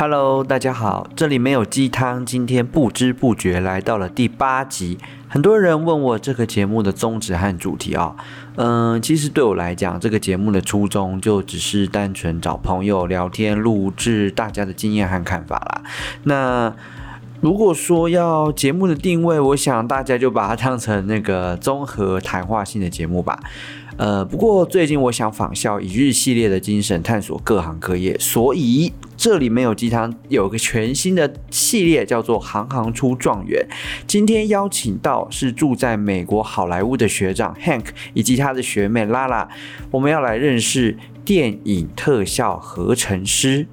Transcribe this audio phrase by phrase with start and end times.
[0.00, 2.24] Hello，大家好，这里没有鸡汤。
[2.24, 8.14] 今天不知不觉来到了第八集，很多人问我这个节目的宗旨和主题啊、
[8.54, 15.82] 嗯、其实对我来讲，这个节目的初衷就只是单纯找朋友聊天，录制大家的经验和看法啦。
[16.22, 16.72] 那
[17.40, 23.40] 如果说要节目的定位，我想大家就把它当成那个综合谈话性的节目吧。
[23.96, 33.66] 呃，不过最近我想仿效一日系列的精神，探索各行各业，所以这里没有鸡汤，有个全新的系列叫做“行行出状元”。
[34.06, 39.48] 今天邀请到是住在美国好莱坞的学长 Hank 以及他的学妹 Lala，
[39.90, 43.66] 我们要来认识电影特效合成师。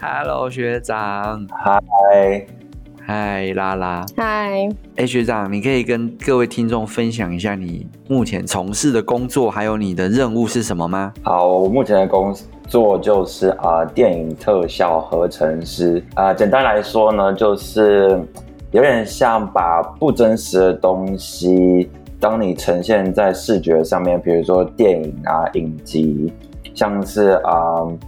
[0.00, 1.46] Hello，学长。
[1.48, 2.61] Hi。
[3.04, 4.06] 嗨，拉拉。
[4.16, 11.12] 嗨，哎，学长，你可以跟各位听众分享一下你目前从事的工作，还有你的任务是什么吗？
[11.22, 12.32] 好，我目前的工
[12.68, 16.34] 作就是啊、呃，电影特效合成师啊、呃。
[16.36, 18.22] 简单来说呢，就是
[18.70, 26.32] 有点像把不真实的东西，当你呈现在视觉上面，比如说电影啊、影集，
[26.72, 27.52] 像是啊。
[27.52, 27.98] 呃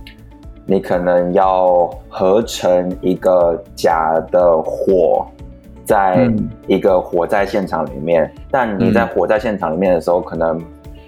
[0.66, 5.26] 你可能要合成一个假的火，
[5.84, 6.32] 在
[6.66, 10.58] 一个火灾现场里面，嗯、但你在火灾现场里面的时候，可能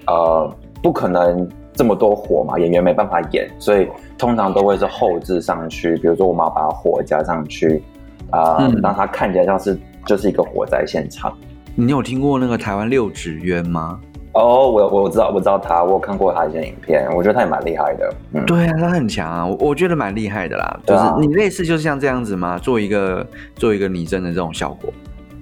[0.06, 7.82] 呃不可能这么多火嘛，演员没办法演，所以通常都会是后置上去，比如说我们要把火加上去，
[8.30, 11.32] 啊、呃，嗯、让它看起来像是就是一个火灾现场。
[11.74, 14.00] 你有听过那个台湾六指渊吗？
[14.36, 18.14] 哦，oh, 我我知道，我知道他，我有看过他一些影片，我觉得他也蛮厉害的。
[18.34, 20.80] 嗯，对啊，他很强啊，我我觉得蛮厉害的啦。
[20.86, 22.58] 就是你类似就是像这样子吗？
[22.58, 24.92] 做一个做一个拟真的这种效果。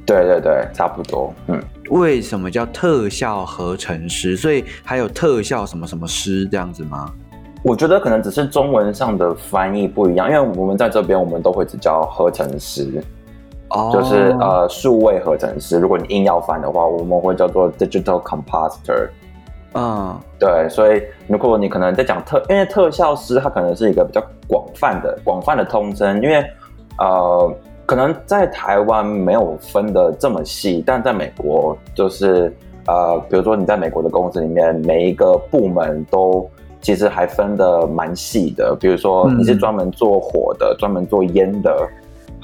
[0.06, 1.34] 对对对，差不多。
[1.48, 4.36] 嗯，为什么叫特效合成师？
[4.36, 7.10] 所以还有特效什么什么师这样子吗？
[7.64, 13.02] 我觉得可能只是中文上的翻译不一样，因为我们在这边我们都会只叫合成师。
[13.92, 15.80] 就是呃，数位合成师。
[15.80, 19.08] 如果你硬要翻的话，我们会叫做 digital compositor。
[19.72, 20.68] 嗯，对。
[20.68, 26.22] 所以如果你可能在讲特，因为特效师它可能是一个比较广泛的、广泛的通称。
[26.22, 26.44] 因为
[26.98, 27.52] 呃，
[27.84, 32.54] 可能在台湾没有分的这么细，但在美国就是
[32.86, 36.48] 呃，比如说你在美国的公司里面，每一个部门都
[36.80, 38.76] 其实还分的蛮细的。
[38.78, 41.88] 比如说你是专门做火的，专门做烟的。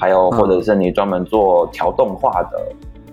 [0.01, 2.59] 还有，或者是你专门做调动画的，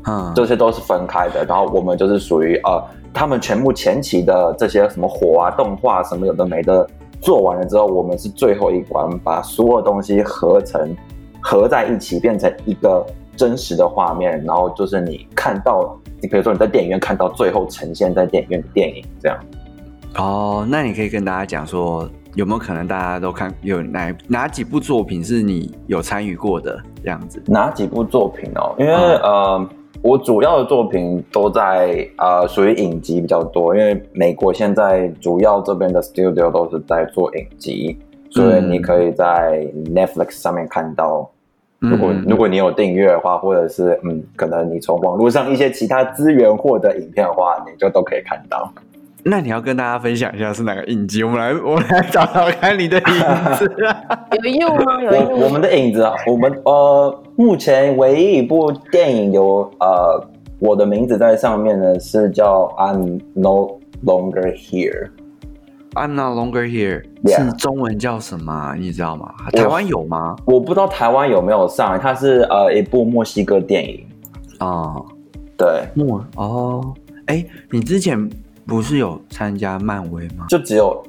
[0.06, 1.44] 嗯，这些都是分开的。
[1.44, 2.82] 然后我们就是属于呃，
[3.12, 6.88] 他们全部前期的这些什么火啊、动画什么有的没的
[7.21, 10.97] 做完了之后，我们是最后一关，把所有东西合成
[11.43, 13.05] 合在一起，变成一个
[13.37, 14.43] 真实的画面。
[14.43, 19.38] 然后就是你看到，你比如说你在电影院看到最后呈现在电影院的电影这样。
[20.16, 22.09] 哦，那你可以跟大家讲说。
[22.34, 27.43] 有没有可能大家都看有哪哪几部作品是你有参与过的这样子？
[27.47, 28.75] 哪几部作品哦？
[28.78, 29.69] 因为、嗯、呃，
[30.03, 37.99] 我主要的作品都在呃属于影集比较多，因为美国现在主要这边的 studio 都是在做影集，
[38.31, 41.28] 所以你可以在 Netflix 上面看到。
[41.81, 48.69] 嗯、如果如果你有订阅的话，或者是嗯，可能你从网络上一些其他资源获得影片的话，你就都可以看到。
[49.31, 51.22] 那你要跟大家分享一下是哪个影集？
[51.22, 53.71] 我们来，我们来找找看你的影子。
[54.43, 55.03] 有用吗？
[55.03, 55.41] 有用。
[55.43, 60.27] 我们的影子啊，我们呃，目前唯一一部电影有呃
[60.59, 65.09] 我的名字在上面的是叫《I'm No Longer Here》。
[65.93, 67.44] I'm No Longer Here Yeah.
[67.44, 68.75] 是中文叫什么？
[68.78, 69.34] 你知道吗？
[69.53, 70.37] 台湾有吗？
[70.47, 71.99] 我，我不知道台湾有没有上。
[72.00, 74.06] 它是呃一部墨西哥电影
[74.59, 74.94] 啊。
[74.94, 75.06] Uh,
[75.59, 76.94] 对，墨哦，
[77.27, 78.27] 哎，你之前。
[78.69, 80.45] 不是有参加漫威吗？
[80.47, 81.03] 就只有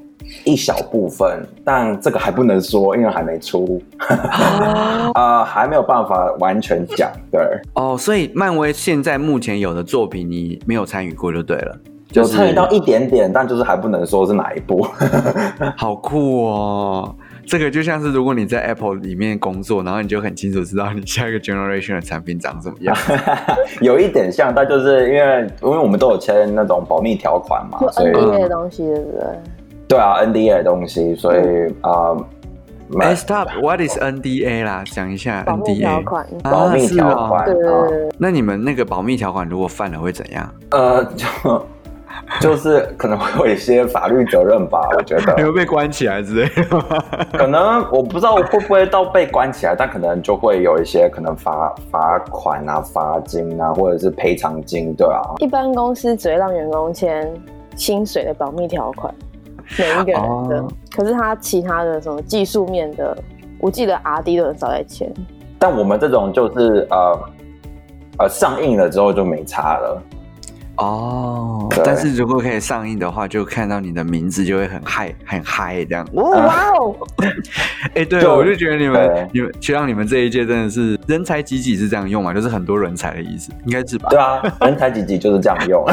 [0.46, 7.12] 一小部分，但这个还不能说，因为还没出， 啊、呃，还没有办法完全讲。
[7.30, 7.42] 对，
[7.74, 11.78] 哦，所以漫威现在目前有的作品你没有参与过就对了，
[12.14, 14.88] 就参与到一点点，但就是还不能说是哪一部。
[15.76, 17.14] 好酷哦！
[17.50, 22.96] 这个就像是如果你在 Apple 里面工作，然后你就很清楚知道你下一个 generation 的产品长什么样。
[23.82, 29.26] 有一点像，但就是因为因为我们都有签那种保密条款嘛，所以 NDA 的东西对不对？
[29.88, 31.40] 对啊，NDA 的东西，所以
[31.82, 32.16] 啊。
[33.00, 34.84] 哎，Stop，What is NDA 啦？
[34.86, 35.46] 讲一下 NDA。
[35.46, 36.28] 保密条款。
[36.44, 37.46] 保密条款。
[37.46, 38.10] 对。
[38.18, 40.52] 那你们那个保密条款如果犯了会怎样？
[40.72, 41.26] 呃，就。
[42.40, 45.36] 就是可能会有一些法律责任吧， 我觉得。
[45.38, 46.64] 你会被关起来之类的。
[47.34, 55.22] 可能我不知道会不会到被关起来，但可能就会有一些可能罚罚款啊、罚金啊，或者是赔偿金，对啊。
[55.40, 57.32] 一般公司只会让员工签
[57.76, 59.14] 薪水的保密条款。
[59.78, 60.62] 每一个人的。
[60.62, 60.72] Oh.
[60.96, 63.18] 可是他其他的什么技术面的，
[63.60, 65.12] 我记得 RD 都很少在签。
[65.58, 67.20] 但我们这种就是呃
[68.20, 70.02] 呃上映了之后就没差了。
[70.80, 76.08] 哦，但是如果可以上映的话，就看到你的名字就会很嗨 很嗨这样。
[76.14, 76.96] 哇哦！
[77.96, 82.34] 哎，对，我就觉得你们你们学长你们这一届真的是人才济济是这样用嘛？
[82.34, 84.10] 就是很多人才的意思，应该是吧？
[84.10, 85.86] 对啊，人才济济就是这样用。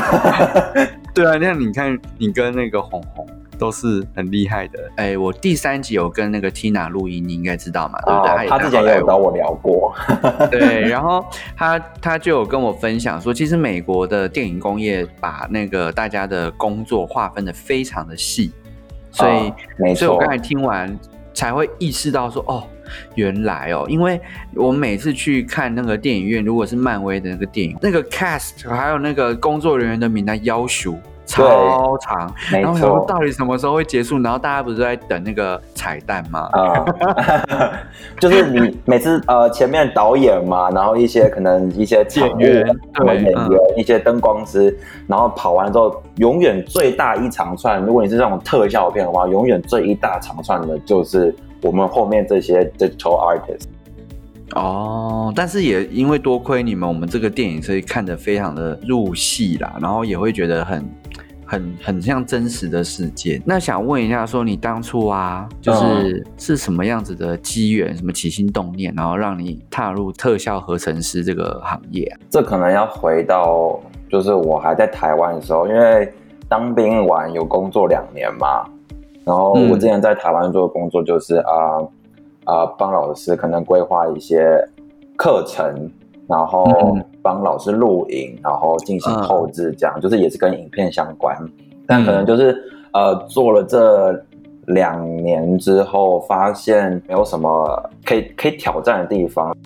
[1.12, 3.26] 对啊，那你看你跟那个红红。
[3.58, 4.78] 都是很厉害的。
[4.96, 7.98] 哎、欸，我第三集有跟那个 Tina 录音，你应该知道嘛？
[8.06, 8.48] 哦、对不对？
[8.48, 9.94] 他之前也有找我聊过。
[10.50, 11.24] 对，然后
[11.56, 18.52] 他他就有跟我分享说，其实美国的电影工业把那个大家的工作划分的非常的细，
[19.10, 19.98] 所以，哦、没错。
[19.98, 20.98] 所以我刚才听完
[21.34, 22.64] 才会意识到说，哦，
[23.14, 24.20] 原来哦，因为
[24.54, 30.98] 我每次去看那个电影院，如果是漫威的那个电影，那个 cast 还有那个工作人员的名单要求。
[31.26, 34.18] 超长，然后想说到底什么时候会结束？
[34.20, 36.48] 然后大家不是在等那个彩蛋吗？
[36.52, 36.84] 啊、
[37.48, 37.70] 嗯，
[38.20, 42.64] 就是你每次呃前面导演嘛，然后一些可能一些演员、
[42.94, 44.74] 什么演员、嗯、一些灯光师，
[45.08, 47.82] 然后跑完之后，永远最大一长串。
[47.82, 53.64] 如果你是这种特效片的话，永远最一大长串的就是我们后面这些 digital artist。
[54.54, 60.88] 哦，但是也因为多亏你们，我们这个电影所以看得非常的入戏啦，然后也会觉得很。
[61.46, 63.40] 很很像真实的世界。
[63.46, 72.18] 那想问一下，说你当初啊，就是是什么样子的机缘，什么起心动念，然后让你踏入特效合成师这个行业啊？
[72.28, 73.78] 这可能要回到，
[74.10, 76.12] 就是我还在台湾的时候，因为
[76.48, 78.64] 当兵完有工作两年嘛，
[79.24, 81.80] 然后我之前在台湾做的工作就是啊
[82.44, 84.58] 啊帮老师可能规划一些
[85.16, 85.90] 课程。
[86.28, 91.36] 然后帮老师录影，然后进行后置，这样、嗯、就是也是跟影片相关，
[91.86, 92.56] 但可能就是
[92.92, 94.12] 呃做了这
[94.66, 99.56] 两年之后，发现没有什么可以可以挑战的地方，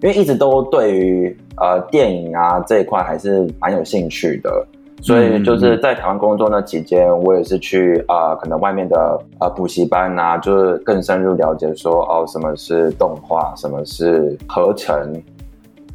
[0.00, 4.66] 因为一直都对于呃电影啊这一块还是蛮有兴趣的，
[5.02, 15.20] 所以就是在台湾工作那期间，我也是去啊、呃、可能外面的呃补习班啊，就是更深入了解说哦什么是动画，什么是合成。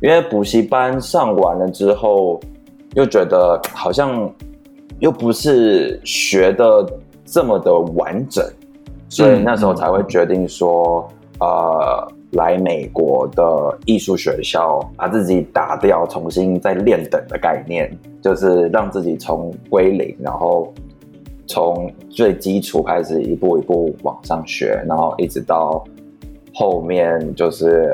[0.01, 2.39] 因为补习班上完了之后，
[2.95, 4.33] 又觉得好像
[4.99, 6.85] 又不是学的
[7.25, 8.45] 这么的完整，
[9.09, 11.05] 所以那时候才会决定说，
[11.41, 17.91] 呃，来美国的艺术学校，把自己打掉，重新再练等的概念，
[18.21, 20.73] 就是让自己从归零，然后
[21.45, 25.83] 从最基础开始一步一步往上学，然后一直到
[26.53, 27.91] 后面就是。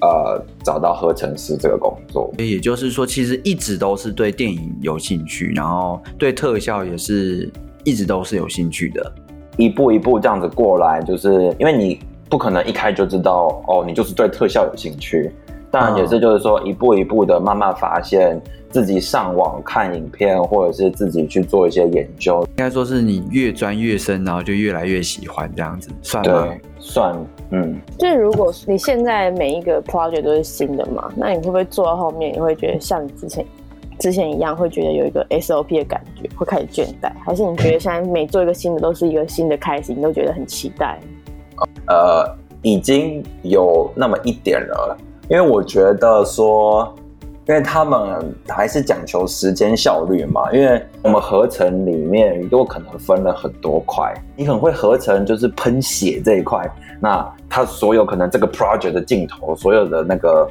[0.00, 7.50] 呃，找到合成师这个工作，也就是说，其实一直都是对电影有兴趣，然后对特效也是
[7.84, 9.12] 一直都是有兴趣的，
[9.56, 15.30] 一步一步这样子过来，就是因为你不可能一开就知道哦，你就是对特效有兴趣，
[15.70, 18.40] 当然也是就是说一步一步的慢慢发现。
[18.70, 26.46] 自己上网看影片，或者是自己去做一些研究，应该说是你越钻越深，然后就越来越喜欢这样子，算吗？
[26.46, 27.76] 对，算，嗯。
[27.98, 33.44] 就是如果你现在每一个 project 都是新的嘛，那你会不会做到后面，你会觉得像你之前
[33.98, 37.10] 之前一样，会觉得有一个 SOP 的感觉，会开始倦怠？
[37.24, 41.00] 还是你觉得现在每做一个新的都是一个新的开始，你都觉得很期待？
[41.88, 42.24] 呃，
[42.62, 44.96] 已经有那么一点了，
[45.28, 46.94] 因为我觉得说。
[47.48, 56.70] 因为他们还是讲求时间效率嘛，因为我们合成里面都可能分了很多块，你很会合成，就是喷血这一块，
[57.00, 60.48] 那他所有可能这个 project 的镜头，所有的那个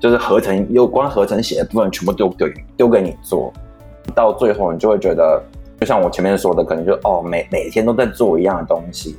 [0.00, 3.52] 就是合成有关合成血的部分，全部丢丢丢给你做，
[4.14, 5.42] 到最后你就会觉得，
[5.78, 9.18] 就像我前面说的，可能就哦每每天都在做一样的东西，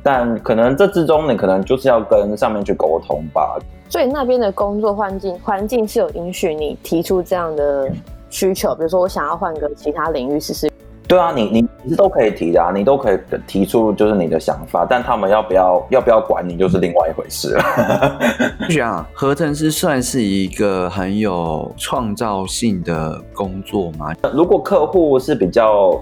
[0.00, 3.58] 但可能这之中你可能就是要跟上面去沟通吧。
[3.92, 7.92] 所以那边的工作环境环境是有允许你提出这样的
[8.30, 10.72] 需求，比如说我想要换个其他领域试试。
[11.06, 18.18] 对啊，你你其实都可以提的啊，你都可以提出就是你的想法，但他们要不要要不要管你就是另外一回事了。
[18.70, 24.14] 这样，合成师算是一个很有创造性的工作吗？
[24.32, 26.00] 如果客户是比较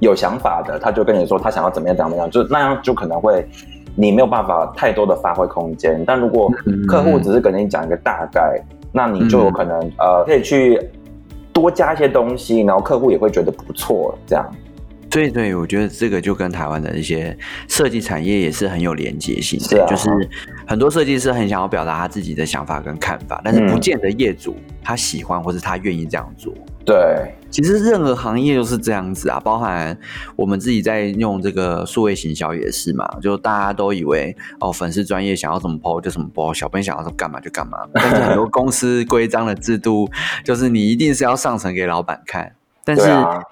[0.00, 3.48] 有想法的，他就跟你说他想要怎么样怎么样，就那样就可能会。
[3.96, 6.50] 你没有办法太多的发挥空间，但如果
[6.88, 10.80] 客户只是跟你讲一个大概，嗯、那你就有可能、嗯、呃可以去
[11.52, 14.48] 多加一些东西，然后客户也会觉得不错，这样。
[15.10, 20.08] 对对，我觉得这个就跟台湾的一些设计产业也是很有连接性的，是啊、就是
[20.64, 26.54] 很多设计师很想要表达他自己的想法跟看法，但是不见得业主他喜欢或是他愿意这样做。
[26.84, 29.96] 对，其实任何行业都是这样子啊，包含
[30.34, 40.08] 我们自己在用这个数位行销也是嘛，就大家都以为哦，粉丝专业想要怎么 po 就怎么 po，小编想要干嘛就干嘛，但是很多公司规章的制度
[40.44, 42.52] 就是你一定是要上层给老板看。
[42.82, 43.02] 但是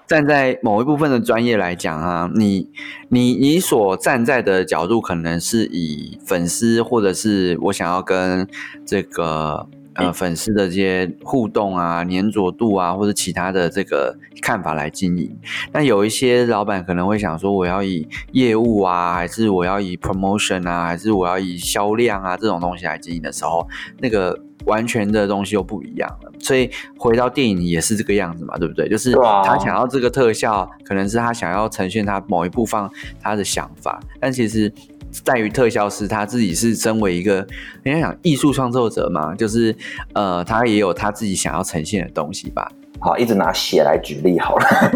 [0.07, 2.67] 站在某一部分的专业来讲啊，你
[3.09, 8.45] 你你所站在的角度，可能是以粉丝或者是我想要跟
[8.85, 9.67] 这个
[9.99, 15.35] 呃粉丝的这些互动啊、粘着度啊，或者其他的这个看法来经营。
[15.71, 23.67] 那有一些老板可能会想说，我要以业务啊，还是我要以 promotion 啊，还是我要以销量啊这种东西来经营的时候，
[23.99, 24.39] 那个。
[24.65, 28.89] 完全的东西又不一样了，所以回到电影也是这个样子嘛，对不对？
[28.89, 32.87] 就是他想要这个特效，可能是他想要呈现他某一部分
[33.21, 34.71] 他的想法，但其实
[35.11, 37.45] 在于特效师他自己是身为一个
[37.83, 39.75] 人家讲艺术创作者嘛，就是
[40.13, 42.71] 呃，他也有他自己想要呈现的东西吧。
[42.99, 44.91] 好，一直拿血来举例好了，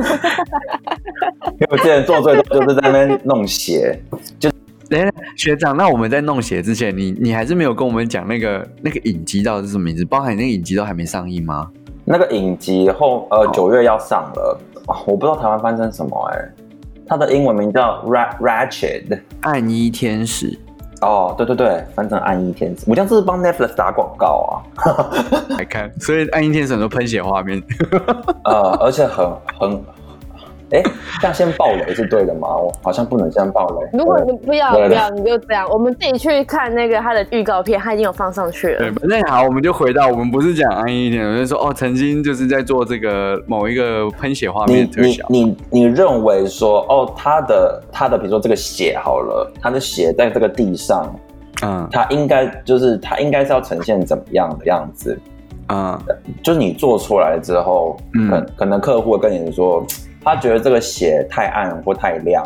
[1.54, 4.00] 因为我之前做最多就是在那边弄血，
[4.40, 4.50] 就。
[4.90, 10.06] 等学长，那我们在弄血之前，你你还是没有跟我们讲那个那个影集到底是什么名字？
[10.06, 11.72] 包含那个影集都还没上映吗？
[12.06, 16.54] 那个影集后呃九月要上了，哦，我不知道台湾翻成什么哎、欸，
[17.06, 20.58] 它的英文名叫 Ratchet，暗衣天使。
[21.02, 22.86] 哦，对对对，翻成暗衣天使。
[22.88, 24.64] 我这样是帮 Netflix 打广告啊？
[25.58, 27.62] 来看，所以暗衣天使很多喷血画面，
[28.46, 29.30] 呃，而且很
[29.60, 29.84] 很。
[30.74, 30.82] 哎，
[31.22, 32.48] 这样先爆雷是对的吗？
[32.56, 33.98] 我好像不能这样爆雷。
[33.98, 38.80] 如果你不要不要，你就这样，我们自己去看那个他的预告片，他已经有放上去了。
[38.80, 45.24] 对，那好，我们就回到我们不是讲安逸一点，我就说哦，曾经就是在做这个某一个喷血画面特效。
[45.30, 51.16] 你你你，你认为说哦，他的他的比如说这个血好了，他的血在这个地上，
[51.62, 55.16] 嗯，他应该就是他应该是要呈现怎么样的样子？
[55.70, 55.98] 嗯，
[56.42, 59.86] 就是你做出来之后，嗯，可可能客户跟你说。
[60.24, 62.44] 他觉得这个鞋太暗或太亮，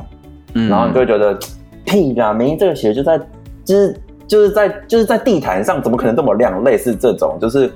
[0.55, 1.37] 嗯，然后你就会觉得
[1.85, 3.17] 屁啦，明明这个鞋就在，
[3.63, 6.63] 就是就是在就是在地毯上，怎么可能这么亮？
[6.63, 7.71] 类似这种，就是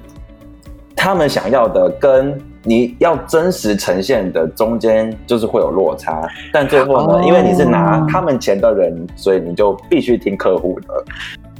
[0.95, 6.27] 他们想要的跟你要真实呈现的中间就是会有落差。
[6.51, 11.03] 但最后呢，哦，因为你是拿他们钱的人，所以你就必须听客户的。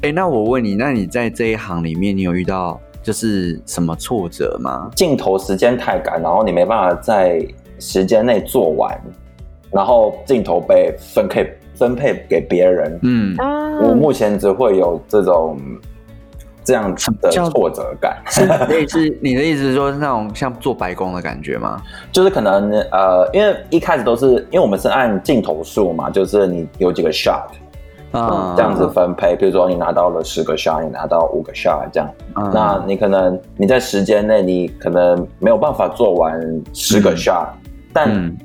[0.02, 4.90] 哎，那我问你，那你在这一行里面，你有遇到就是什么挫折吗？
[4.96, 7.40] 镜头时间太赶，然后你没办法在。
[7.82, 8.98] 时间内做完，
[9.72, 13.00] 然后镜头被分配分配给别人。
[13.02, 13.36] 嗯，
[13.82, 15.58] 我目前只会有这种
[16.64, 18.22] 这样子的挫折感。
[18.30, 21.82] 是类似你的意思是说，是那种像做白工的感觉吗？
[22.12, 27.48] 就是可能呃，因为一开始都是因为我们是按镜头数嘛，就是你有几个 shot，
[28.12, 29.36] 嗯，这样子分配。
[29.36, 36.40] 比如说你拿到了十个 shot，你拿到五个 shot 这样，嗯，那你可能你在时间内你可能没有办法做完
[36.74, 37.48] 十个 shot。
[37.56, 37.61] 嗯
[37.94, 38.36] 但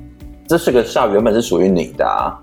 [0.47, 2.35] 这是个 shot 原本是属于你的啊，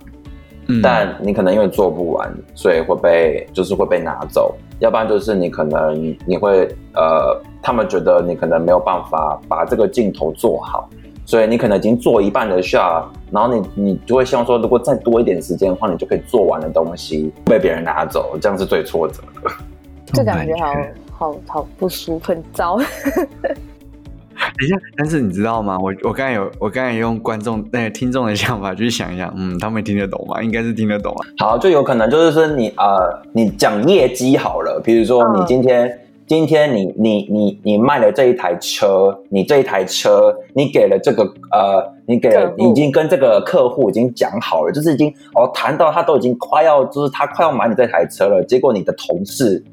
[0.67, 10.89] 嗯，但你可能因为做不完，所以会被就是会被拿走，要不然就是你可能你会呃，他们觉得你可能没有办法把这个镜头做好，
[11.25, 19.51] 所以你可能已经做一半的 shot，然后你你就会希望说，如果再多一点时间的话，你就可以做完的东西被别人拿走，这样是最挫折的。
[20.13, 20.75] 这感觉好
[21.11, 22.79] 好好不舒服，很糟。
[24.57, 25.77] 等一下，但是你知道吗？
[25.79, 30.41] 我我刚才有，我刚才用观众那个听众的想法去想一想，嗯，他们听得懂吗？
[30.41, 31.27] 应该是听得懂啊。
[31.39, 49.65] 好，就有可能就是说你呃，你讲业绩好了，比如说你今天、嗯、今天你你你你卖了这一台车，你这一台车你给了这个呃，你给了已经跟这个客户已经讲好了，就是已经哦谈到他都已经快要就是他快要买你这台车了，结果你的同事。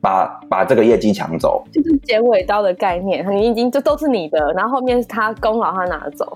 [0.00, 6.32] 把把这个业绩抢走，就是剪尾刀的概念，你已经这都是你的，然后后面是他功劳他拿走。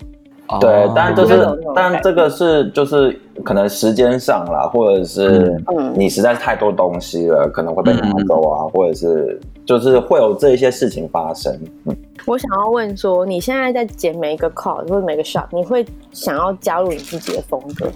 [0.60, 5.58] 对，但就是但这个是就是可能时间上啦，或者是
[5.94, 11.58] 你实在是太多东西了，可能会被拿走啊，嗯、或者是就是会有这一些事情发生。
[11.86, 17.92] 嗯，我想要问说，你现在在剪每一个 call 或者每个 shot，你会想要加入你自己的风格吗？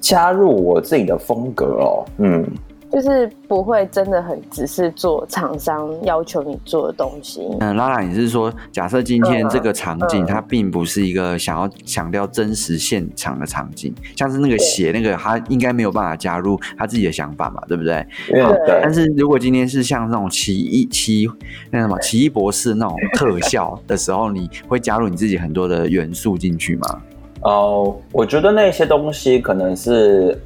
[0.00, 2.46] 加入我自己的风格哦，嗯。
[2.96, 7.46] 就是不会真的很只是做厂商要求你做的东西。
[7.60, 18.02] 嗯，拉拉，你是说，假设今天这个场景它并不是一个想要强调真实现场的场景，像是那个写那个，他应该没有办法加入他自己的想法嘛，对不对？
[18.30, 18.80] 对。
[18.82, 21.28] 但是如果今天是像那种奇异奇
[21.70, 27.02] 那什么奇异博士那种特效的时候，你会加入你自己很多的元素进去吗？
[27.42, 30.40] 哦，我觉得那些东西可能是。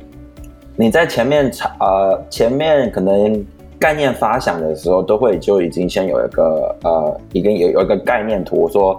[0.80, 3.44] 你在前面呃，前面可能
[3.78, 8.98] 概念发想的时候，都会就已经先有一个呃，已经有有一个概念图说，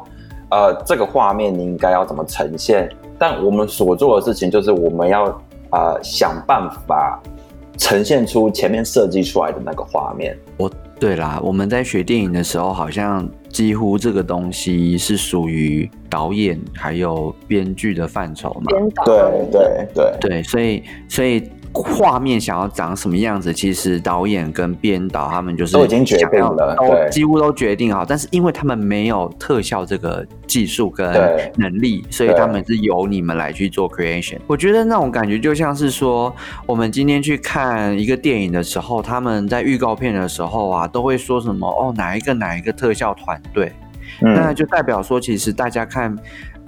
[0.52, 2.88] 呃，这个画面你应该要怎么呈现？
[3.18, 5.26] 但我们所做的事情就是我们要
[5.72, 7.20] 呃想办法
[7.80, 10.38] 呈现出前面设计出来的那个画面。
[10.58, 18.66] 我对啦，我们在学电影的时候，好像几乎这个东西是属于导演还有编剧的范畴嘛。
[18.68, 19.04] 编导。
[19.04, 19.16] 对
[19.52, 21.50] 对对对，所以所以。
[21.74, 28.04] 画面想要长什么样子，其实导演跟编导他们就是都已经决定了，都几乎都决定好。
[28.04, 31.12] 但是因为他们没有特效这个技术跟
[31.56, 34.38] 能力，所以他们是由你们来去做 creation。
[34.48, 36.36] 我觉得那种感觉就像是说，
[36.66, 43.72] 我们今天去看一个电影的时候，他们在预告片的时候啊，都会说什么哦，哪一个哪一个特效团队，
[44.22, 46.18] 嗯，那就代表说，其实大家看。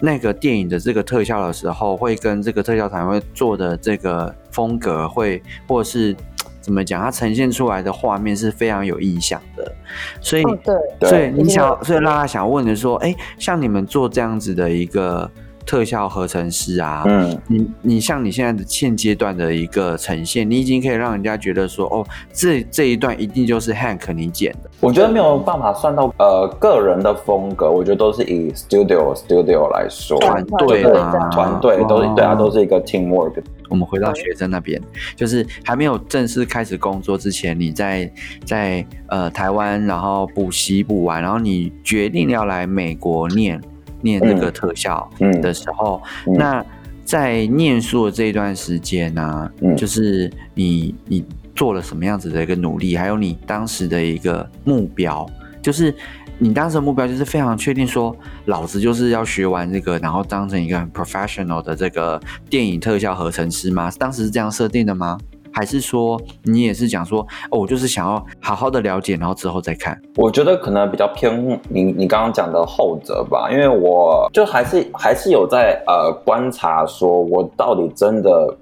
[0.06, 6.14] 那个电影的这个特效的时候，会跟这个特效团队做的这个风格会，或是
[6.60, 9.74] 怎么讲，它呈现出来的画面是非常有印象的。
[10.20, 10.60] 所以，哦、
[11.00, 15.32] 对，所以你想，所以拉拉想问的说，哎，像你们做这样子的一个。
[15.66, 24.70] 特效合成师啊，嗯，你你像你现在的现阶段的一个呈现，你已经可以让人家觉得说，哦，这这一段一定就是 Hank 你剪的。
[24.80, 33.42] 我觉得没有办法算到呃个人的风格，我觉得都是以 studio studio 来说，团队啊，团队都是对啊，都是一个 teamwork。
[33.70, 34.80] 我们回到学生那边，
[35.16, 38.12] 就是还没有正式开始工作之前，你在
[38.46, 43.60] 在呃台湾，然后补习补完，然后你决定要来美国念。
[44.04, 45.10] 念这个特效
[45.42, 46.34] 的时候，嗯。
[46.34, 46.66] 嗯、那
[47.04, 55.30] 在念书的这一段时间呢、啊，嗯、就是你你做了什么样子的一个努力，还有你当时的一个目标，
[55.62, 55.94] 就是
[56.38, 62.20] 你当时的目标就是非常确定说，老子就是要学完这个，然后当成一个很 professional 的这个
[62.50, 63.92] 电影特效合成师吗？
[64.00, 65.18] 当时是这样设定的吗？
[65.54, 69.98] 还是说你也是讲说，哦，我就是想要好好的了解，然后之后再看。
[70.16, 78.58] 我觉得可能比较偏你你刚刚讲的后者吧，因为我就还是还是有在呃观察，说我到底真的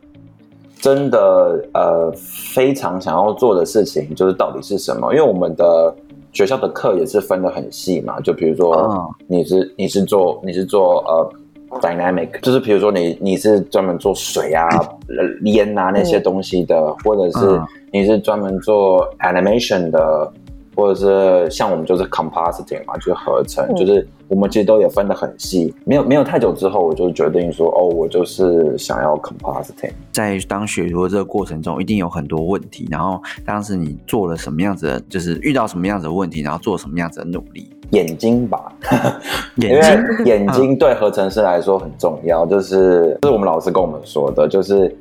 [0.80, 5.14] 真的呃非常想要做的事情，就是到底是什么？
[5.14, 5.96] 因为我们的
[6.34, 11.34] 学校的课也是分得很细嘛，就比如说你是你是做你是做呃。
[11.80, 14.68] Dynamic 就是比如说你你是专门做水啊、
[15.46, 20.32] 烟啊那些东西的，嗯、或者是你是专门做 animation 的，
[20.76, 25.74] 或者是像我们就是 compositing 嘛，就是合成，嗯、就是我们其实都也分得很细。
[25.86, 29.92] 没有没有太久之后，我就决定说，哦，我就是想要 compositing。
[30.12, 32.88] 在当学徒的这个过程中，一定有很多问题。
[32.90, 37.70] 然后当时你做了什么样子的，就是遇到什么样子的问题，然后做什么样子的努力。
[37.92, 38.72] 眼睛吧，
[39.58, 44.96] 眼睛，眼睛对合成师来说很重要，就是这是我们老师跟我们说的，就是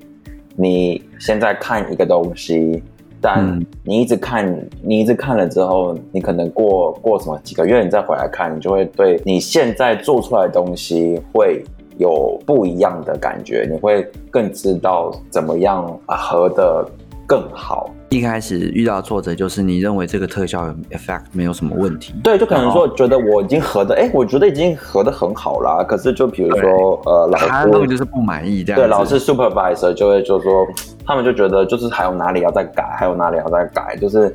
[0.56, 2.83] 你现在看一个东西，
[3.20, 11.62] 但你一直看，你一直看了之后，你可能过过什么几个月，你再回来看，你就会对你现在做出来的东西会
[11.98, 16.85] 有不一样的感觉，你会更知道怎么样合的
[17.26, 17.90] 更好。
[18.09, 25.85] 一开始遇到挫折，就是你认为这个特效 effect 没有什么问题，对，就可能说觉得我已经合的，哎后，我觉得已经合的很好啦。
[25.85, 30.66] 可是就比如说，呃，老就是不满意这样，对，老师 supervisor 就会就说，
[31.11, 34.33] 他们就觉得就是还有哪里要再改，还有哪里要再改，就是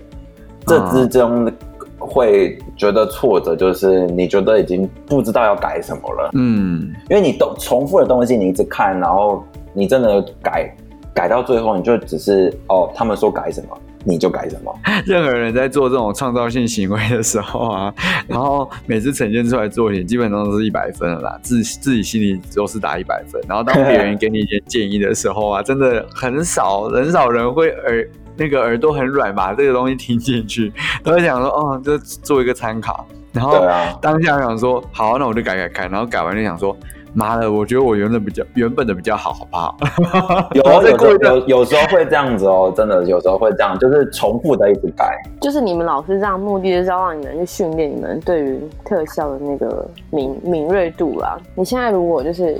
[0.67, 1.49] 这之中
[1.97, 10.69] 会觉得挫折，就是你觉得已经不知道要改什么了，嗯，因为你都重复的东西你一直看，然后你真的改。
[11.13, 14.73] 改到最后，你就只是哦，他们说改什么，你就改什么。
[15.05, 17.93] 任何人在做这种创造性行为的时候啊，
[18.27, 23.41] 然后每次呈现出来作品，基本上都是一百分了啦，自自己心里都是打一百分。
[23.49, 30.71] 然后当别人给你一些建议的时候啊，真的很少很少人会耳那个耳朵很软，把这个东西听进去，
[31.03, 33.05] 都会想说哦，就做一个参考。
[33.33, 33.67] 然后
[34.01, 36.77] 当下想说好，那我就改改改，然后改完就想说。
[37.15, 39.77] 妈的，我觉得我原本比较原本的比较好，好不好？
[40.53, 45.17] 有有有有时候会这样子哦，真的有时候会这样，就是重复的一直改。
[45.39, 51.37] 就是你们老师这样目的就是要让你们去训练你们对于特效的那个敏敏锐度啦。
[51.55, 52.57] 你现在如果就是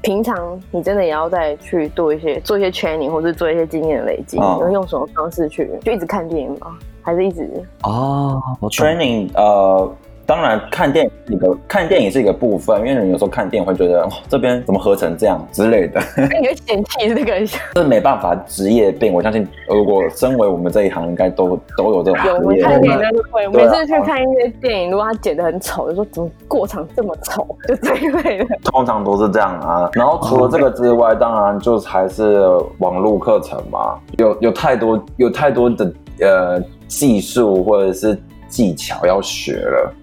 [0.00, 5.70] 平常你真的也要再去做一些做一些 training 或者做一些经验的累积，你会用什么方式去？
[5.82, 6.68] 就一直看电影吗？
[7.02, 7.46] 还是一直
[7.82, 9.92] 哦，training 呃。
[10.26, 16.00] 当然，看电影一个看电影是一个部分，因为人有时候看电影会觉得，哦，这边怎么合成这样之类的。
[16.40, 17.34] 你会嫌弃这个？
[17.74, 19.12] 这没办法，职业病。
[19.12, 22.26] 我相信，如果身为我们这一行，应该都都有这种。
[22.26, 28.46] 有，我们看电影都会，每次去看一些电影，如果他剪得很丑，就说怎么过场这么丑，就这一类的。
[28.64, 29.90] 通常都是这样啊。
[29.92, 32.40] 然后除了这个之外，当然就还是
[32.78, 39.94] 网络课程嘛，有有太多有太多的呃技术或者是技巧要学了。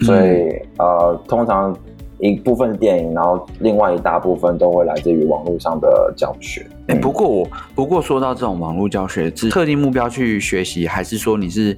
[0.00, 1.76] 所以，呃，通常
[2.18, 6.64] 一部分电影，然后另外一大部分都会来自于网络上的教学。
[6.88, 11.76] 哎、欸，不过我不过说到这种网络教学，是特定目标去学习，还是说你是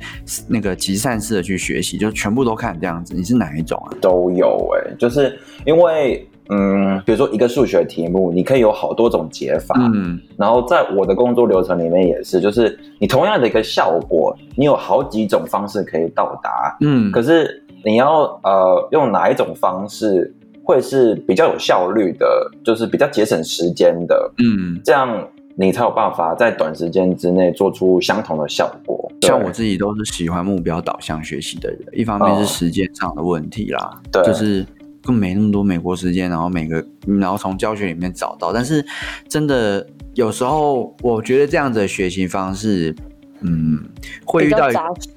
[0.48, 3.14] 那个集散式的去学习，就全部都看这样子？
[3.14, 3.96] 你是哪一种啊？
[4.00, 17.62] 都有哎、欸，就是因为嗯，比如说一个数学题目，你可以有好多种解法，嗯，然后在我的工作流程里面也是，就是你同样的一个效果，你有好几种方式可以到达，嗯，可是。
[17.84, 29.12] 你要呃用哪一种方式会是比较有效率的，就是比较节省时间的，嗯，这样你才有办法在短时间之内做出相同的效果。
[29.20, 34.66] 像我自己都是喜欢目标导向学习的人，一方面是时间上的问题啦，哦、对，就是
[35.02, 38.84] 更没那么多美国时间，然后每个然后从教学里面找到，但是
[39.28, 42.94] 真的有时候我觉得这样子的学习方式，
[43.40, 43.78] 嗯，
[44.24, 45.08] 会遇到扎实？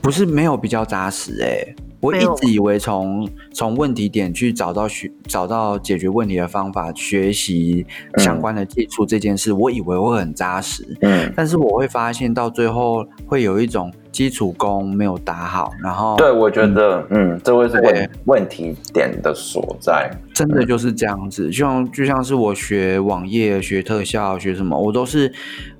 [0.00, 1.76] 不是没有比较扎实哎、欸。
[2.00, 7.84] 我一直以为从从问题点去找到学找到解决问题的方法，学习
[8.18, 10.84] 相关的技术这件事，嗯、我以为会很扎实。
[11.00, 20.10] 嗯，但是我会发现到最后会有一种基础功没有打好，然后对，我觉得嗯，嗯，这会是问问题点的所在。
[20.32, 25.32] 真的就是这样子，就像就像是我学网页、学特效、学什么，我都是。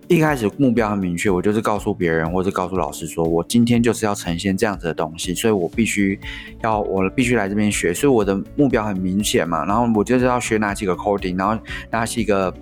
[0.08, 6.18] 一开始目标很明确，我就是告诉别人或者告诉老师说，我今天就是要呈现这样子的东西，所以我必须
[6.62, 9.66] 要我必须来这边学，所以我的目标很明显嘛。
[9.66, 12.52] 然后我就是要学哪几个 coding，然后哪几个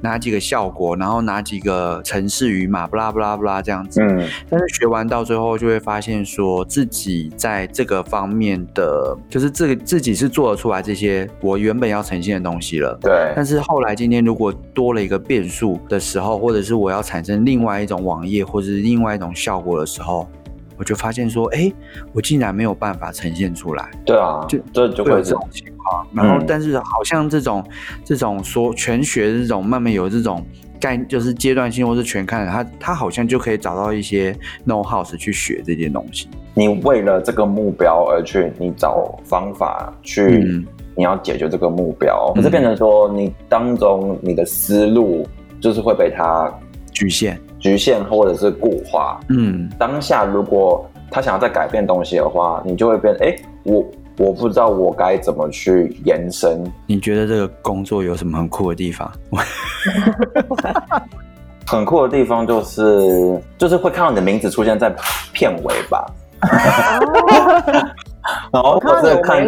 [0.00, 4.00] 哪几个效果，然后哪几个程式语码，不啦不啦不啦这样子。
[4.00, 4.26] 嗯。
[4.48, 12.98] 但是学完到最后就会发现，说自己在这个方面的，就是这个自己是做得出来这些我原本要呈现的东西了。
[13.02, 13.30] 对。
[13.36, 20.28] 但是后来今天如果多了一个变数的时候，或者是我要要产生另外一种网页或者是另外一种效果的时候，
[20.78, 21.74] 我就发现说，哎、欸，
[22.12, 23.90] 我竟然没有办法呈现出来。
[24.06, 26.06] 对啊，就这就会有这种情况。
[26.14, 27.72] 然后，但是好像这种、嗯、
[28.04, 30.46] 这种说全学的这种慢慢有这种
[30.80, 34.32] 概，就是阶段性或是全看的，他他好像就可以找到一些
[34.64, 36.28] know how 去学这件东西。
[36.54, 40.64] 你为了这个目标而去，你找方法去，嗯、
[40.96, 45.26] 你要解决这个目标，可是变成说你当中你的思路
[45.60, 46.48] 就是会被他。
[46.94, 49.20] 局限、局限或者是固化。
[49.28, 53.14] 嗯，当下如果他想要再改变东西的话，你就会变。
[53.20, 53.84] 哎、欸，我
[54.18, 56.64] 我不知道我该怎么去延伸。
[56.86, 59.12] 你觉得这个工作有什么很酷的地方？
[61.66, 64.94] 很酷的地方就是，就是会看到你的名字出现在
[65.32, 66.06] 片尾吧。
[68.52, 69.46] 然后或者看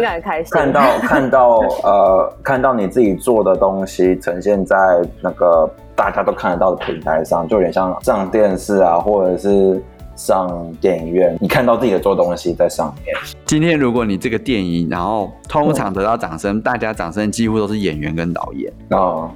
[0.49, 4.75] 看到看到呃看到你自己做的东西呈现在
[5.21, 9.83] 那个大家都看得到的平台上，就有点像上电视啊，或者是
[10.15, 13.15] 上电影院，你看到自己的做东西在上面。
[13.45, 19.31] 今天如果你这个电影，然后通常得到掌声，嗯、大家掌声几乎都是演员跟导演哦，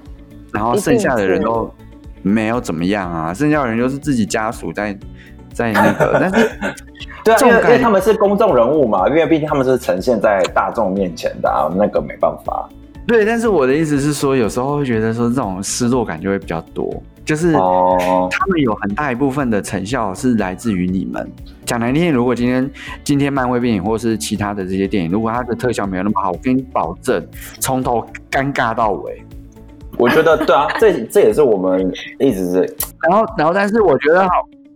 [0.54, 1.70] 然后剩下的人都
[2.22, 4.96] 没有怎么样啊，剩下的人就是自己家属在
[5.52, 6.50] 在那个，但是。
[7.24, 12.68] 对啊，因为因为他们是公众人物嘛，因为毕竟他们是呈现在大众面前的啊，那个没办法。
[13.12, 21.30] 对，但是我的意思是说，有时候会觉得说这种失落感就会比较多，就是他们有很大一部分的成效是来自于你们。
[21.66, 22.72] 讲难听点，如果今天
[23.04, 27.22] 今天漫威电影或是其他的这些电影，如果它的特效没有那么好，我跟你保证，
[27.60, 29.22] 从头尴尬到尾。
[29.98, 32.76] 我觉得对啊，这这也是我们一直是。
[33.04, 34.30] 然后，然后，但是我觉得好。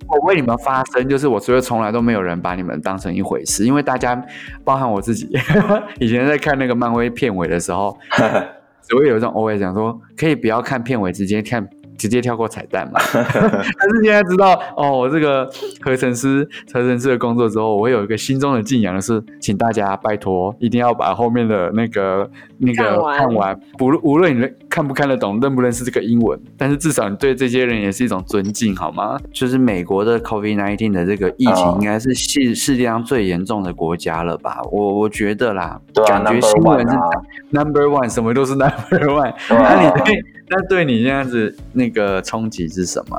[0.07, 4.19] 我为你们发声，就是我觉得从来都没有人把你们当成一回事，因为大家，
[4.63, 5.29] 包含我自己，
[5.99, 7.97] 以前在看那个漫威片尾的时候，
[8.87, 11.67] 只会有一种 OS 讲说，可以不要看片尾，直接看。
[11.97, 12.99] 直接跳过彩蛋嘛？
[13.13, 15.49] 但是现在知道哦，我这个
[15.81, 29.17] 合成师、合成师的工作之后，我会有一个心中的敬仰的是，请大家拜托，一定要把后面的那个那个看完，不无论你看不看得懂、认不认识这个英文，但是至少你对这些人也是一种尊敬，好吗？
[29.31, 34.59] 就是美国的 COVID-19 的这个疫情，应该是世世界上最严重的国家了吧？
[34.71, 36.95] 我我觉得啦，感觉新闻是
[37.51, 39.33] number one，什么都是 number one。
[39.49, 43.17] 那你对那对你这样子那个冲击是什么？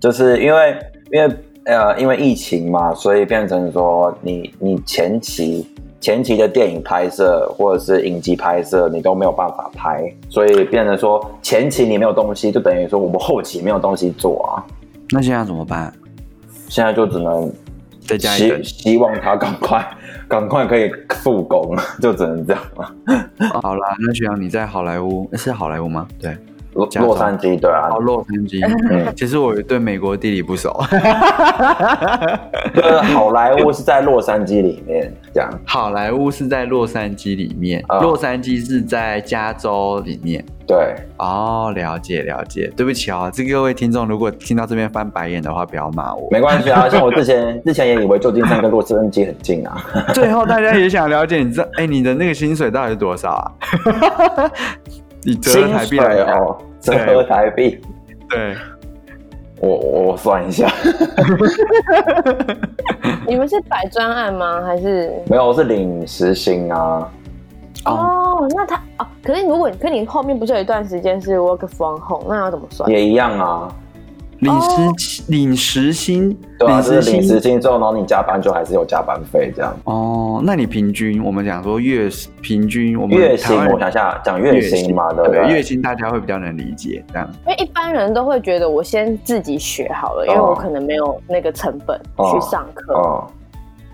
[0.00, 0.78] 就是因为
[1.12, 5.66] 因为呃因为疫情嘛，所以变成说你你前期
[6.00, 14.64] 前期的电影拍摄或者是影集拍摄你都没有办法拍，所以变成说前期你没有东西，就等于说我们后期没有东西做啊。
[15.10, 15.92] 那现在怎么办？
[16.68, 17.52] 现在就只能
[18.06, 19.84] 再加一个，希望他赶快
[20.28, 22.94] 赶快可以复工，就只能这样了。
[23.60, 26.06] 好啦，那徐阳你在好莱坞是好莱坞吗？
[26.18, 26.38] 对。
[26.74, 28.64] 洛洛杉矶对啊，哦，洛杉矶。
[28.90, 30.70] 嗯， 其实我对美国地理不熟。
[32.74, 35.50] 就 是好莱坞是在洛杉矶里面，这样。
[35.66, 40.44] 好莱坞是在洛杉矶里面，嗯、洛杉矶是在加州里面。
[40.66, 42.70] 对，哦，了解了解。
[42.76, 46.28] 对不起啊、哦，这各位听众，如果听到这边翻白眼的话，不要骂我。
[46.30, 49.76] 没关系啊， 像我之前之前也以为旧金山跟洛杉矶很近啊。
[50.14, 53.50] 最后大家也想了解，你知道，哎，你的那个薪水到底是多少啊？
[55.22, 57.80] 你折台币来哦，折合台币。
[58.28, 58.56] 对，
[59.60, 60.68] 我我算一下。
[63.26, 64.62] 你们是摆专案吗？
[64.64, 65.46] 还是没有？
[65.46, 67.08] 我是领时薪啊。
[67.86, 72.88] 哦，那他哦，可是如果可你后面不是有一段时间是 work from home，那要怎么算？
[72.90, 73.74] 也一样啊，
[74.40, 74.60] 领
[74.98, 79.76] 时领时薪，对啊，就是领时薪之后，然后你加班就还是有加班费这样。
[79.84, 82.08] 哦，那你平均我们讲说月
[82.40, 85.46] 平均，我们月薪，我想一下讲月薪嘛，对不对？
[85.48, 92.00] 月薪大家会比较能理解这样，因为一般人都会觉得我先自己学好了，因为我可能没有那个成本
[92.32, 92.94] 去上课。
[92.94, 93.26] 哦，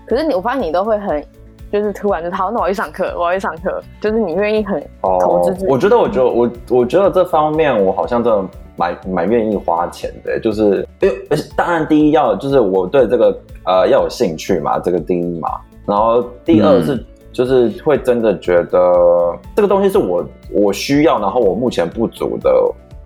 [0.05, 1.23] 可是你我发现你都会很。
[1.71, 3.81] 就是突然就好，那我要去上课，我要去上课。
[3.99, 5.67] 就是你愿意很投资、哦。
[5.67, 10.39] 我觉得，我觉得，我我觉得这方面我好像真的蛮蛮愿意花钱的。
[10.39, 11.19] 就是，因为
[11.57, 15.49] 当然第一要就是我对这个呃要有兴趣嘛，这个第一嘛。
[15.85, 22.49] 然后第二是、嗯、就是会真的觉得这个东西是我我需要，然后我目前不足的，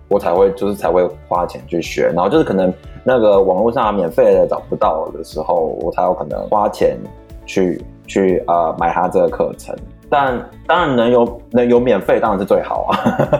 [0.08, 2.12] 我才会就是才会花钱去学。
[2.14, 2.72] 然后就是可能
[3.02, 6.96] 那个网络上免费的找不到的时候，我才有可能花钱
[7.44, 7.82] 去。
[8.12, 9.74] 去呃买他这个课程，
[10.10, 12.98] 但当然能有能有免费当然是最好啊。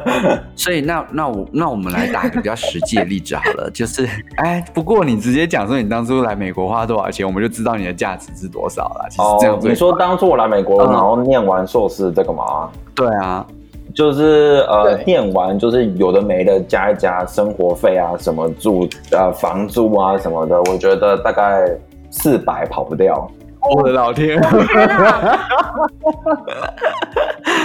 [0.57, 9.07] 所以那那我那我们来打一个比较实际的例子好了， 就是哎，不过你直接讲说你当初来美国花多少钱，我们就知道你的价值是多少了。
[9.11, 12.71] 其实这样、哦，你说当初我来美国，然后念完硕士这个吗？
[12.95, 13.47] 对啊，
[13.95, 21.67] 就是呃念完就是有的没的加一加生活费啊，什么住呃房租啊什么的，我觉得大概
[22.11, 23.31] 四百跑不掉。
[23.71, 24.41] 我的老天！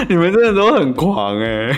[0.08, 1.72] 你们真的都很狂哎！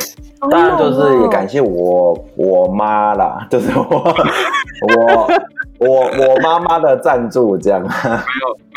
[0.49, 5.29] 当然就是也感谢我我妈啦， 就是我我
[5.79, 7.81] 我我妈妈的赞助这样。
[7.81, 7.89] 没有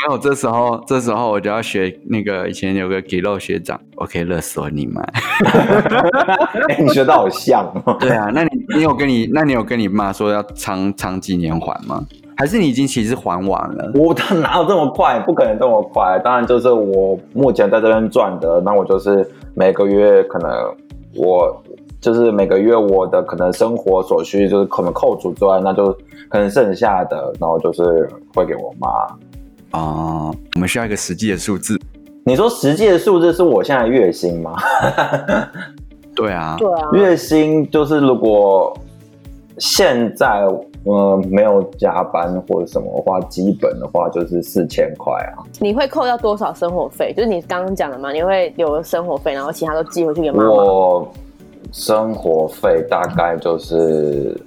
[0.09, 5.01] 没有，这时候这时候我就要学那个以前有个给肉学长我可以勒索你们。
[6.69, 7.71] 哎，你学的好像。
[7.99, 12.01] 对啊，那你你有跟你那你有跟你妈说要长长几年还吗？
[12.43, 13.89] 还是你已经其实还完了？
[13.95, 15.17] 我哪有这么快？
[15.21, 16.19] 不可能这么快。
[16.19, 20.51] 当然，就是我目前在这边赚的，那我就是每个月可能
[21.15, 21.63] 我
[22.01, 25.93] 就是每个月我的可能生活所需就是可能扣除之外，那就
[26.27, 28.89] 可能剩下的，然后就是会给我妈。
[29.71, 31.79] 啊、嗯，我们需要一个实际的数字。
[32.25, 34.53] 你说实际的数字是我现在月薪吗？
[36.13, 38.77] 对啊，对啊，月薪就是如果
[39.59, 40.45] 现在。
[40.85, 45.43] 呃，没有加班或者什么的话，基本的话就是四千块啊。
[45.59, 47.13] 你会扣掉多少生活费？
[47.15, 50.49] 就是你刚刚讲的嘛，你会留生活费，然后其他都寄回去给妈妈。
[50.49, 51.07] 我
[51.71, 54.37] 生活费大概就是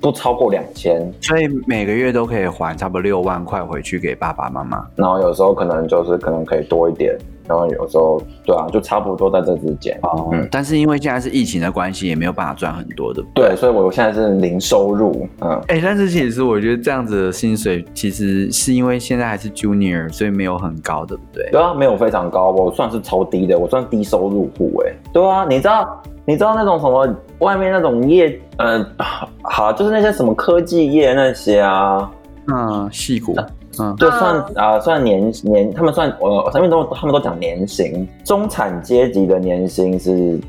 [0.00, 4.84] 不超过两千，所以每个月都可以还差不多六万块回去给爸爸妈妈。
[4.96, 7.16] 然后有时候可能就是可能可以多一点。
[7.48, 9.98] 然后有时候，对啊，就差不多在这之间。
[10.02, 13.22] 哦，嗯，但是因为现在是疫情的关系，也没有办法赚很多的。
[13.34, 15.26] 对，对，所以我现在是零收入。
[15.40, 21.48] 嗯，哎、欸，但是其实我觉得这样子的薪水，其实是因为现在还是 junior，所以没有很高，对不对？
[21.50, 24.82] 对啊，没有非常高，我算是超低的，我算低收入户。
[24.84, 27.08] 哎，对啊，你知道，你知道那种什么
[27.38, 29.06] 外面那种业，嗯、呃，
[29.42, 32.10] 好，就是那些什么科技业那些啊，
[32.48, 33.34] 嗯，矽谷。
[33.80, 40.40] 嗯，就算啊、呃，算年年，他们算我，上面都他们都讲年薪，中产阶级的年薪是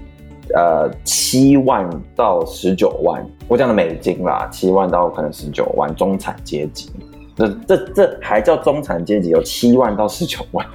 [0.56, 6.90] 呃七万到十九万，我讲的美金啦，七万到可能十九万，中产阶级，
[7.36, 9.30] 这这这还叫中产阶级？
[9.30, 10.66] 有七万到十九万。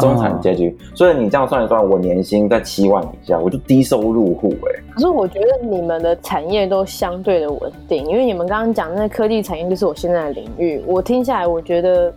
[0.00, 4.82] 中产阶级，所以你这样算一算，我年薪在七万以下，我就低收入户哎。
[4.94, 10.82] 可是我觉得你们的产业都相对的稳定，因为你们刚刚讲那科技产业就是我现在的领域。
[10.86, 12.12] 我听下来，我觉得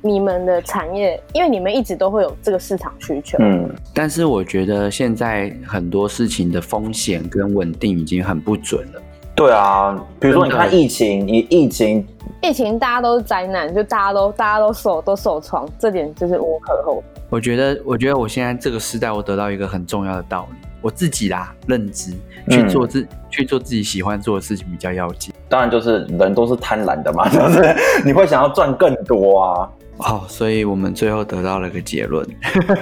[0.00, 3.38] 你们的产业，因为你们一直都会有这个市场需求。
[3.40, 9.02] 嗯，但是我觉得现在很多事情的风险跟稳定已经很不准了。
[9.34, 12.06] 对啊，比如说你看疫情，你疫情，
[12.42, 17.22] 疫情大家都是灾难，就大家都大家都受都受创，这点就是无可厚非。
[17.28, 22.12] 我觉得，我觉得我现在这个时代，我得到一个很重要的道理，我自己啦，认知
[22.48, 25.34] 去做自、嗯、去做自己喜欢做的事情比较要紧。
[25.48, 29.68] 当然，就是人都是贪婪的嘛，就是你会想要赚更多啊。
[29.98, 32.24] 好、哦，所以我们最后得到了一个结论，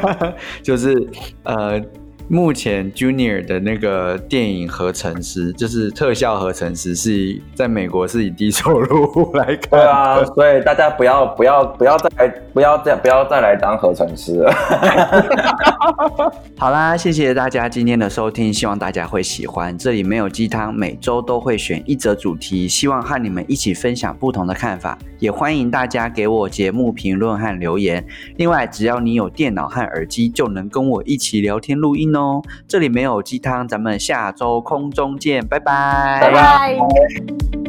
[0.63, 1.09] 就是
[1.45, 1.81] 呃，
[2.29, 9.71] 目前 Junior 的那个电影合成师，就是特效合成师，是以在美国是以低收入来看。
[9.71, 14.53] 对啊，所以大家不要不要不要再来不要再不要再来当合成师了。
[16.57, 19.77] 好啦，谢谢大家今天的收听，希望大家会喜欢。
[19.77, 28.03] 这里没有鸡汤，每周都会选一则主题，希望和你们一起分享不同的看法，也欢迎大家给我节目评论和留言。
[28.37, 32.14] 另外，只要你有电脑和耳机，就能跟我一起聊天录音。
[32.15, 37.64] 哦，这里没有鸡汤，咱们下周空中见，拜拜，拜拜。